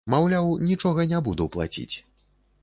[0.11, 1.95] Маўляў, нічога не буду плаціць.